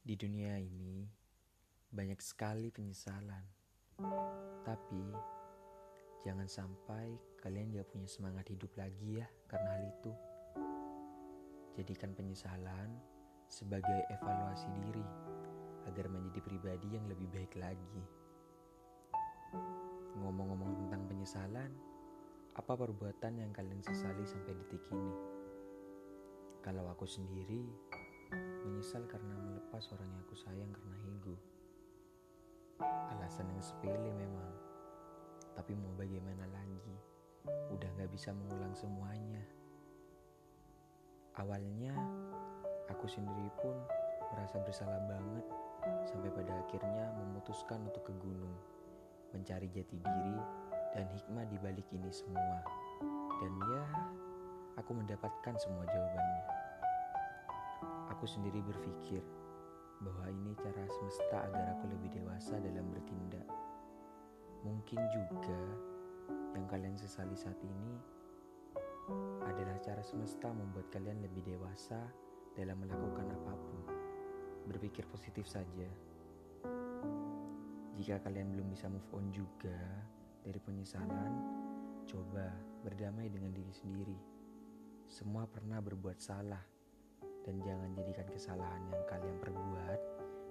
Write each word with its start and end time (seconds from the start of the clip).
Di 0.00 0.16
dunia 0.16 0.56
ini 0.56 1.04
banyak 1.92 2.16
sekali 2.24 2.72
penyesalan. 2.72 3.44
Tapi 4.64 5.04
jangan 6.24 6.48
sampai 6.48 7.12
kalian 7.36 7.76
gak 7.76 7.84
punya 7.92 8.08
semangat 8.08 8.48
hidup 8.48 8.72
lagi 8.80 9.20
ya 9.20 9.28
karena 9.44 9.68
hal 9.76 9.84
itu. 9.84 10.12
Jadikan 11.76 12.16
penyesalan 12.16 12.96
sebagai 13.52 14.08
evaluasi 14.08 14.72
diri 14.80 15.04
agar 15.84 16.08
menjadi 16.08 16.48
pribadi 16.48 16.96
yang 16.96 17.04
lebih 17.04 17.28
baik 17.36 17.52
lagi. 17.60 18.04
Ngomong-ngomong 20.16 20.80
tentang 20.80 21.04
penyesalan, 21.12 21.76
apa 22.56 22.72
perbuatan 22.72 23.36
yang 23.36 23.52
kalian 23.52 23.84
sesali 23.84 24.24
sampai 24.24 24.56
detik 24.64 24.80
ini? 24.96 25.12
Kalau 26.64 26.88
aku 26.88 27.04
sendiri, 27.04 27.68
menyesal 28.64 29.04
karena 29.08 29.39
melepas 29.80 29.96
orang 29.96 30.12
yang 30.12 30.20
aku 30.28 30.36
sayang 30.36 30.70
karena 30.76 30.96
ego. 31.08 31.36
Alasan 33.16 33.48
yang 33.48 33.64
sepele 33.64 34.12
memang, 34.12 34.52
tapi 35.56 35.72
mau 35.72 35.88
bagaimana 35.96 36.44
lagi? 36.52 36.92
Udah 37.72 37.88
gak 37.96 38.12
bisa 38.12 38.28
mengulang 38.36 38.76
semuanya. 38.76 39.40
Awalnya, 41.40 41.96
aku 42.92 43.08
sendiri 43.08 43.48
pun 43.56 43.72
merasa 44.36 44.60
bersalah 44.60 45.00
banget 45.08 45.48
sampai 46.12 46.28
pada 46.28 46.60
akhirnya 46.60 47.16
memutuskan 47.16 47.80
untuk 47.80 48.04
ke 48.04 48.12
gunung, 48.20 48.52
mencari 49.32 49.64
jati 49.72 49.96
diri 49.96 50.36
dan 50.92 51.08
hikmah 51.08 51.48
di 51.48 51.56
balik 51.56 51.88
ini 51.88 52.12
semua. 52.12 52.60
Dan 53.40 53.52
ya, 53.64 53.84
aku 54.76 54.92
mendapatkan 54.92 55.56
semua 55.56 55.88
jawabannya. 55.88 56.44
Aku 58.12 58.28
sendiri 58.28 58.60
berpikir 58.60 59.39
bahwa 60.00 60.26
ini 60.32 60.56
cara 60.56 60.84
semesta 60.88 61.44
agar 61.44 61.76
aku 61.76 61.84
lebih 61.92 62.10
dewasa 62.16 62.56
dalam 62.56 62.88
bertindak. 62.88 63.44
Mungkin 64.64 65.00
juga 65.12 65.60
yang 66.56 66.66
kalian 66.68 66.96
sesali 66.96 67.36
saat 67.36 67.56
ini 67.60 67.92
adalah 69.44 69.76
cara 69.84 70.00
semesta 70.00 70.48
membuat 70.52 70.88
kalian 70.92 71.20
lebih 71.20 71.44
dewasa 71.44 72.00
dalam 72.56 72.80
melakukan 72.80 73.28
apa 73.28 73.52
pun. 73.52 73.80
Berpikir 74.68 75.04
positif 75.08 75.44
saja. 75.44 75.88
Jika 78.00 78.24
kalian 78.24 78.56
belum 78.56 78.72
bisa 78.72 78.88
move 78.88 79.10
on 79.12 79.28
juga 79.28 79.76
dari 80.40 80.56
penyesalan, 80.56 81.32
coba 82.08 82.48
berdamai 82.80 83.28
dengan 83.28 83.52
diri 83.52 83.72
sendiri. 83.76 84.16
Semua 85.04 85.44
pernah 85.44 85.82
berbuat 85.84 86.16
salah 86.22 86.79
dan 87.46 87.56
jangan 87.64 87.90
jadikan 87.96 88.26
kesalahan 88.28 88.82
yang 88.90 89.04
kalian 89.08 89.36
perbuat 89.40 90.00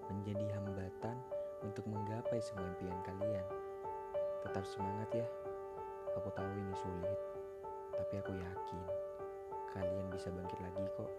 menjadi 0.09 0.45
hambatan 0.57 1.17
untuk 1.61 1.85
menggapai 1.85 2.39
semua 2.41 2.65
impian 2.65 2.99
kalian. 3.05 3.45
Tetap 4.47 4.63
semangat 4.65 5.09
ya. 5.13 5.27
Aku 6.17 6.31
tahu 6.33 6.49
ini 6.49 6.73
sulit, 6.73 7.19
tapi 7.93 8.13
aku 8.17 8.33
yakin 8.33 8.81
kalian 9.71 10.05
bisa 10.09 10.33
bangkit 10.33 10.59
lagi 10.59 10.85
kok. 10.97 11.11